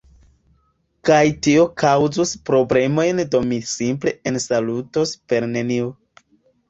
Kaj 1.09 1.19
tio 1.47 1.65
kaŭzus 1.83 2.33
problemojn 2.51 3.21
do 3.35 3.43
mi 3.51 3.61
simple 3.75 4.15
ensalutos 4.33 5.15
per 5.29 5.51
nenio. 5.57 5.93